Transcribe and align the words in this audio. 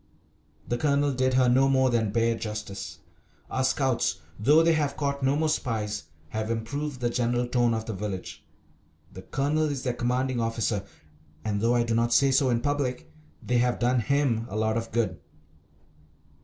The 0.67 0.79
Colonel 0.79 1.13
did 1.13 1.35
her 1.35 1.47
no 1.47 1.69
more 1.69 1.91
than 1.91 2.09
bare 2.09 2.33
justice. 2.33 2.97
Our 3.51 3.63
Scouts, 3.63 4.19
though 4.39 4.63
they 4.63 4.73
have 4.73 4.97
caught 4.97 5.21
no 5.21 5.35
more 5.35 5.47
spies, 5.47 6.05
have 6.29 6.49
improved 6.49 7.01
the 7.01 7.09
general 7.11 7.45
tone 7.45 7.75
of 7.75 7.85
the 7.85 7.93
village. 7.93 8.43
The 9.13 9.21
Colonel 9.21 9.69
is 9.69 9.83
their 9.83 9.93
commanding 9.93 10.39
officer, 10.41 10.85
and, 11.45 11.61
though 11.61 11.75
I 11.75 11.83
do 11.83 11.93
not 11.93 12.13
say 12.13 12.31
so 12.31 12.49
in 12.49 12.61
public, 12.61 13.11
they 13.43 13.59
have 13.59 13.77
done 13.77 13.99
him 13.99 14.47
a 14.49 14.55
lot 14.55 14.75
of 14.75 14.91
good. 14.91 15.19